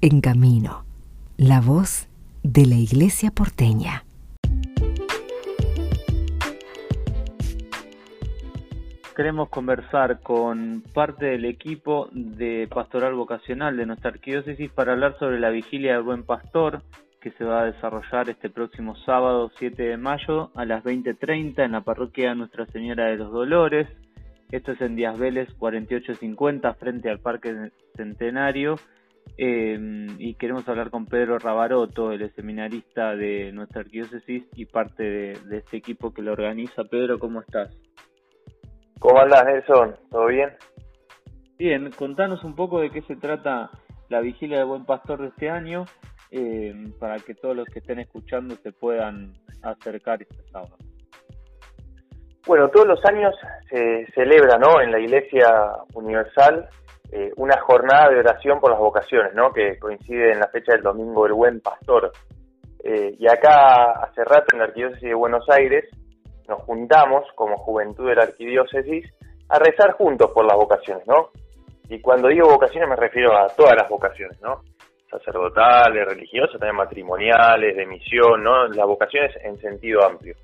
En 0.00 0.20
camino, 0.20 0.84
la 1.36 1.60
voz 1.60 2.08
de 2.44 2.66
la 2.66 2.76
Iglesia 2.76 3.32
porteña. 3.32 4.04
Queremos 9.16 9.48
conversar 9.48 10.20
con 10.20 10.84
parte 10.94 11.26
del 11.26 11.46
equipo 11.46 12.08
de 12.12 12.68
Pastoral 12.72 13.14
Vocacional 13.14 13.76
de 13.76 13.86
nuestra 13.86 14.10
arquidiócesis 14.10 14.70
para 14.70 14.92
hablar 14.92 15.18
sobre 15.18 15.40
la 15.40 15.50
vigilia 15.50 15.94
del 15.94 16.04
Buen 16.04 16.22
Pastor 16.22 16.82
que 17.20 17.32
se 17.32 17.42
va 17.42 17.62
a 17.62 17.64
desarrollar 17.64 18.30
este 18.30 18.50
próximo 18.50 18.94
sábado 19.04 19.50
7 19.58 19.82
de 19.82 19.96
mayo 19.96 20.52
a 20.54 20.64
las 20.64 20.84
20.30 20.84 21.64
en 21.64 21.72
la 21.72 21.80
parroquia 21.80 22.36
Nuestra 22.36 22.66
Señora 22.66 23.06
de 23.06 23.16
los 23.16 23.32
Dolores. 23.32 23.88
Esto 24.52 24.70
es 24.70 24.80
en 24.80 24.94
Díaz 24.94 25.18
Vélez 25.18 25.52
4850 25.58 26.74
frente 26.74 27.10
al 27.10 27.18
Parque 27.18 27.72
Centenario. 27.96 28.76
Eh, 29.40 29.78
y 30.18 30.34
queremos 30.34 30.68
hablar 30.68 30.90
con 30.90 31.06
Pedro 31.06 31.38
Rabaroto, 31.38 32.10
el 32.10 32.28
seminarista 32.34 33.14
de 33.14 33.52
nuestra 33.52 33.82
arquidiócesis 33.82 34.42
y 34.56 34.66
parte 34.66 35.04
de, 35.04 35.58
este 35.58 35.76
equipo 35.76 36.12
que 36.12 36.22
lo 36.22 36.32
organiza. 36.32 36.82
Pedro, 36.82 37.20
¿cómo 37.20 37.40
estás? 37.40 37.72
¿Cómo 38.98 39.20
andas, 39.20 39.44
Nelson? 39.44 39.94
¿Todo 40.10 40.26
bien? 40.26 40.50
Bien, 41.56 41.88
contanos 41.92 42.42
un 42.42 42.56
poco 42.56 42.80
de 42.80 42.90
qué 42.90 43.00
se 43.02 43.14
trata 43.14 43.70
la 44.08 44.20
vigilia 44.20 44.58
de 44.58 44.64
Buen 44.64 44.84
Pastor 44.84 45.22
de 45.22 45.28
este 45.28 45.48
año 45.48 45.84
eh, 46.32 46.74
para 46.98 47.16
que 47.20 47.34
todos 47.36 47.54
los 47.54 47.68
que 47.68 47.78
estén 47.78 48.00
escuchando 48.00 48.56
se 48.56 48.72
puedan 48.72 49.34
acercar 49.62 50.20
este 50.20 50.42
sábado. 50.50 50.76
Bueno, 52.44 52.68
todos 52.70 52.88
los 52.88 53.04
años 53.04 53.36
se 53.70 54.04
celebra 54.14 54.58
¿no? 54.58 54.80
en 54.80 54.90
la 54.90 54.98
Iglesia 54.98 55.46
Universal 55.94 56.68
eh, 57.10 57.32
una 57.36 57.58
jornada 57.60 58.10
de 58.10 58.18
oración 58.18 58.60
por 58.60 58.70
las 58.70 58.80
vocaciones, 58.80 59.34
¿no? 59.34 59.52
que 59.52 59.78
coincide 59.78 60.32
en 60.32 60.40
la 60.40 60.48
fecha 60.48 60.72
del 60.72 60.82
Domingo 60.82 61.24
del 61.24 61.32
Buen 61.32 61.60
Pastor. 61.60 62.12
Eh, 62.84 63.16
y 63.18 63.26
acá, 63.26 63.92
hace 64.02 64.24
rato, 64.24 64.46
en 64.52 64.58
la 64.58 64.66
Arquidiócesis 64.66 65.08
de 65.08 65.14
Buenos 65.14 65.44
Aires, 65.48 65.84
nos 66.46 66.62
juntamos 66.62 67.24
como 67.34 67.56
juventud 67.56 68.08
de 68.08 68.14
la 68.14 68.24
Arquidiócesis 68.24 69.06
a 69.48 69.58
rezar 69.58 69.92
juntos 69.92 70.30
por 70.32 70.44
las 70.44 70.56
vocaciones, 70.56 71.06
¿no? 71.06 71.30
Y 71.88 72.00
cuando 72.00 72.28
digo 72.28 72.48
vocaciones 72.48 72.88
me 72.88 72.96
refiero 72.96 73.36
a 73.36 73.48
todas 73.48 73.74
las 73.74 73.88
vocaciones, 73.88 74.38
¿no? 74.42 74.62
Sacerdotales, 75.10 76.06
religiosas, 76.06 76.60
también 76.60 76.76
matrimoniales, 76.76 77.74
de 77.74 77.86
misión, 77.86 78.42
¿no? 78.44 78.68
Las 78.68 78.86
vocaciones 78.86 79.34
en 79.42 79.58
sentido 79.58 80.04
amplio. 80.04 80.34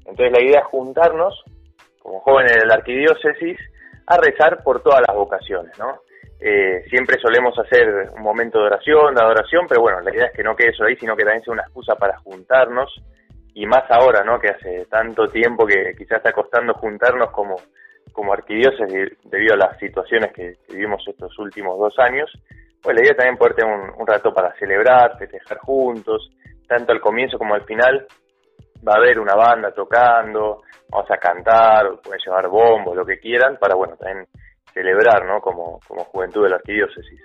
Entonces 0.00 0.32
la 0.32 0.42
idea 0.44 0.60
es 0.60 0.66
juntarnos, 0.66 1.42
como 2.02 2.20
jóvenes 2.20 2.56
de 2.56 2.66
la 2.66 2.74
arquidiócesis, 2.74 3.58
a 4.06 4.16
rezar 4.18 4.62
por 4.62 4.82
todas 4.82 5.00
las 5.06 5.16
vocaciones, 5.16 5.78
¿no? 5.78 6.00
Eh, 6.42 6.84
siempre 6.88 7.20
solemos 7.20 7.58
hacer 7.58 8.10
un 8.16 8.22
momento 8.22 8.60
de 8.60 8.66
oración, 8.66 9.14
de 9.14 9.22
adoración, 9.22 9.66
pero 9.68 9.82
bueno, 9.82 10.00
la 10.00 10.14
idea 10.14 10.26
es 10.26 10.32
que 10.32 10.42
no 10.42 10.56
quede 10.56 10.70
eso 10.70 10.84
ahí, 10.84 10.96
sino 10.96 11.14
que 11.14 11.24
también 11.24 11.44
sea 11.44 11.52
una 11.52 11.62
excusa 11.62 11.94
para 11.96 12.16
juntarnos, 12.18 12.90
y 13.54 13.66
más 13.66 13.90
ahora, 13.90 14.24
¿no? 14.24 14.38
Que 14.38 14.48
hace 14.48 14.86
tanto 14.86 15.26
tiempo 15.26 15.66
que 15.66 15.94
quizás 15.96 16.18
está 16.18 16.32
costando 16.32 16.72
juntarnos 16.74 17.30
como, 17.30 17.56
como 18.12 18.32
arquidiócesis 18.32 19.18
debido 19.24 19.54
a 19.54 19.58
las 19.58 19.78
situaciones 19.78 20.32
que, 20.32 20.56
vivimos 20.68 21.02
estos 21.06 21.38
últimos 21.38 21.78
dos 21.78 21.98
años, 21.98 22.30
pues 22.82 22.96
la 22.96 23.02
idea 23.02 23.16
también 23.16 23.36
poder 23.36 23.54
tener 23.54 23.74
un, 23.74 24.06
rato 24.06 24.32
para 24.32 24.54
celebrar, 24.54 25.18
festejar 25.18 25.58
juntos, 25.58 26.30
tanto 26.66 26.92
al 26.92 27.00
comienzo 27.00 27.36
como 27.36 27.54
al 27.54 27.64
final, 27.64 28.06
va 28.86 28.94
a 28.94 28.98
haber 28.98 29.18
una 29.18 29.34
banda 29.34 29.72
tocando, 29.72 30.62
vamos 30.88 31.10
a 31.10 31.18
cantar, 31.18 32.00
pueden 32.02 32.20
llevar 32.24 32.48
bombos, 32.48 32.96
lo 32.96 33.04
que 33.04 33.18
quieran, 33.18 33.58
para 33.58 33.74
bueno, 33.74 33.96
también 33.96 34.26
celebrar, 34.72 35.26
¿no? 35.26 35.40
Como, 35.40 35.80
como 35.86 36.04
juventud 36.04 36.44
de 36.44 36.50
la 36.50 36.56
arquidiócesis. 36.56 37.20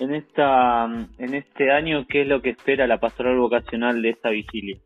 En 0.00 0.14
esta, 0.14 0.84
en 1.18 1.34
este 1.34 1.70
año, 1.70 2.04
¿qué 2.08 2.22
es 2.22 2.28
lo 2.28 2.42
que 2.42 2.50
espera 2.50 2.86
la 2.86 2.98
pastoral 2.98 3.38
vocacional 3.38 4.02
de 4.02 4.10
esta 4.10 4.30
vigilia? 4.30 4.76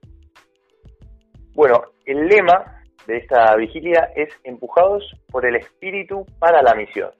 Bueno, 1.55 1.81
el 2.05 2.29
lema 2.29 2.83
de 3.07 3.17
esta 3.17 3.57
vigilia 3.57 4.11
es 4.15 4.29
empujados 4.45 5.05
por 5.31 5.47
el 5.47 5.57
espíritu 5.57 6.27
para 6.39 6.63
la 6.63 6.75
misión. 6.75 7.11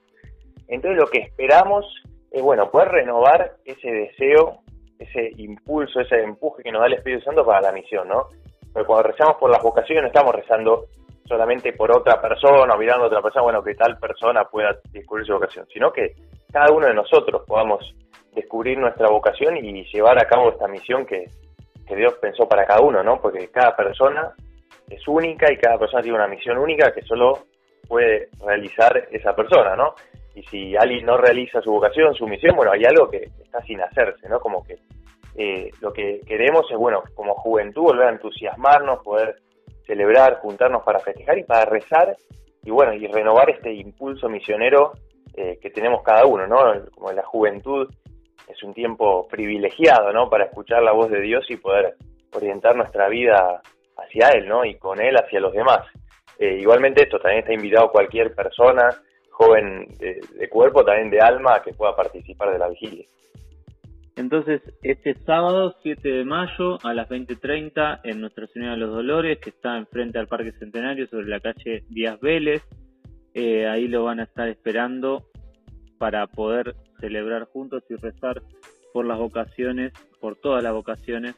Entonces 0.67 1.01
lo 1.01 1.07
que 1.07 1.19
esperamos 1.19 1.85
es, 2.31 2.41
bueno, 2.41 2.69
poder 2.69 2.89
renovar 2.89 3.53
ese 3.65 3.89
deseo 3.89 4.61
ese 4.99 5.31
impulso, 5.37 6.01
ese 6.01 6.21
empuje 6.21 6.61
que 6.61 6.71
nos 6.71 6.81
da 6.81 6.87
el 6.87 6.93
Espíritu 6.93 7.23
Santo 7.23 7.45
para 7.45 7.61
la 7.61 7.71
misión, 7.71 8.07
¿no? 8.07 8.27
Porque 8.73 8.85
cuando 8.85 9.09
rezamos 9.09 9.37
por 9.37 9.49
las 9.49 9.63
vocaciones 9.63 10.03
no 10.03 10.07
estamos 10.07 10.35
rezando 10.35 10.85
solamente 11.29 11.73
por 11.73 11.95
otra 11.95 12.19
persona 12.19 12.75
mirando 12.75 13.05
a 13.05 13.07
otra 13.07 13.21
persona, 13.21 13.43
bueno, 13.43 13.63
que 13.63 13.75
tal 13.75 13.97
persona 13.97 14.43
pueda 14.45 14.75
descubrir 14.91 15.25
su 15.25 15.33
vocación, 15.33 15.65
sino 15.71 15.93
que 15.93 16.15
cada 16.51 16.73
uno 16.73 16.87
de 16.87 16.93
nosotros 16.95 17.43
podamos 17.47 17.95
descubrir 18.33 18.77
nuestra 18.77 19.07
vocación 19.09 19.55
y 19.57 19.83
llevar 19.85 20.17
a 20.17 20.27
cabo 20.27 20.49
esta 20.49 20.67
misión 20.67 21.05
que, 21.05 21.25
que 21.87 21.95
Dios 21.95 22.15
pensó 22.19 22.49
para 22.49 22.65
cada 22.65 22.81
uno, 22.81 23.03
¿no? 23.03 23.21
Porque 23.21 23.47
cada 23.49 23.75
persona 23.75 24.33
es 24.89 25.07
única 25.07 25.53
y 25.53 25.57
cada 25.57 25.77
persona 25.77 26.01
tiene 26.01 26.17
una 26.17 26.27
misión 26.27 26.57
única 26.57 26.91
que 26.91 27.03
solo 27.03 27.39
puede 27.87 28.29
realizar 28.43 29.07
esa 29.11 29.35
persona, 29.35 29.75
¿no? 29.75 29.93
y 30.35 30.43
si 30.43 30.75
alguien 30.75 31.05
no 31.05 31.17
realiza 31.17 31.61
su 31.61 31.71
vocación, 31.71 32.13
su 32.13 32.27
misión, 32.27 32.55
bueno, 32.55 32.71
hay 32.71 32.85
algo 32.85 33.09
que 33.09 33.29
está 33.43 33.61
sin 33.63 33.81
hacerse, 33.81 34.29
¿no? 34.29 34.39
Como 34.39 34.63
que 34.63 34.77
eh, 35.35 35.69
lo 35.81 35.91
que 35.91 36.21
queremos 36.25 36.65
es, 36.71 36.77
bueno, 36.77 37.03
como 37.15 37.33
juventud, 37.35 37.83
volver 37.83 38.07
a 38.07 38.11
entusiasmarnos, 38.11 39.03
poder 39.03 39.35
celebrar, 39.89 40.35
juntarnos 40.35 40.83
para 40.83 40.99
festejar 40.99 41.39
y 41.39 41.43
para 41.43 41.65
rezar, 41.65 42.15
y 42.63 42.69
bueno, 42.69 42.93
y 42.93 43.07
renovar 43.07 43.49
este 43.49 43.73
impulso 43.73 44.29
misionero 44.29 44.93
eh, 45.35 45.57
que 45.59 45.71
tenemos 45.71 46.03
cada 46.03 46.27
uno, 46.27 46.45
¿no? 46.45 46.85
Como 46.93 47.11
la 47.11 47.23
juventud 47.23 47.89
es 48.47 48.61
un 48.63 48.73
tiempo 48.75 49.27
privilegiado, 49.27 50.13
¿no? 50.13 50.29
Para 50.29 50.45
escuchar 50.45 50.83
la 50.83 50.91
voz 50.91 51.09
de 51.09 51.21
Dios 51.21 51.43
y 51.49 51.57
poder 51.57 51.95
orientar 52.31 52.75
nuestra 52.75 53.09
vida 53.09 53.61
hacia 53.97 54.29
Él, 54.29 54.47
¿no? 54.47 54.63
Y 54.63 54.75
con 54.75 55.01
Él 55.01 55.15
hacia 55.15 55.39
los 55.39 55.53
demás. 55.53 55.87
Eh, 56.37 56.59
igualmente 56.59 57.03
esto 57.03 57.19
también 57.19 57.41
está 57.41 57.53
invitado 57.53 57.91
cualquier 57.91 58.35
persona 58.35 58.89
joven 59.31 59.87
de, 59.97 60.49
cuerpo, 60.49 60.83
también 60.83 61.09
de 61.09 61.19
alma, 61.19 61.61
que 61.63 61.73
pueda 61.73 61.95
participar 61.95 62.51
de 62.51 62.59
la 62.59 62.67
vigilia. 62.67 63.05
Entonces, 64.19 64.61
este 64.83 65.13
sábado 65.25 65.75
7 65.81 66.09
de 66.09 66.25
mayo 66.25 66.77
a 66.83 66.93
las 66.93 67.07
20.30 67.07 68.01
en 68.03 68.19
Nuestra 68.19 68.47
Señora 68.47 68.73
de 68.73 68.79
los 68.79 68.93
Dolores, 68.93 69.39
que 69.39 69.51
está 69.51 69.77
enfrente 69.77 70.19
al 70.19 70.27
Parque 70.27 70.51
Centenario 70.59 71.07
sobre 71.07 71.27
la 71.27 71.39
calle 71.39 71.85
Díaz 71.87 72.19
Vélez, 72.19 72.61
eh, 73.33 73.65
ahí 73.65 73.87
lo 73.87 74.03
van 74.03 74.19
a 74.19 74.23
estar 74.23 74.49
esperando 74.49 75.23
para 75.99 76.27
poder 76.27 76.75
celebrar 76.99 77.45
juntos 77.45 77.81
y 77.89 77.95
rezar 77.95 78.41
por 78.91 79.05
las 79.05 79.17
vocaciones, 79.17 79.93
por 80.19 80.35
todas 80.35 80.61
las 80.63 80.73
vocaciones 80.73 81.35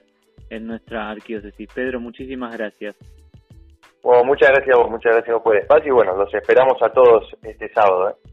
en 0.50 0.66
nuestra 0.66 1.12
arquidiócesis. 1.12 1.70
Pedro, 1.75 2.00
muchísimas 2.00 2.58
gracias. 2.58 2.96
Bueno, 4.02 4.24
muchas 4.24 4.50
gracias 4.50 4.75
a 4.75 4.80
vos, 4.80 4.90
muchas 4.90 5.14
gracias 5.18 5.40
por 5.44 5.56
el 5.56 5.62
espacio 5.62 5.88
y 5.88 5.94
bueno, 5.94 6.18
los 6.18 6.34
esperamos 6.34 6.81
a 6.81 6.90
todos 6.90 7.30
este 7.44 7.72
sábado. 7.74 8.09
¿eh? 8.09 8.31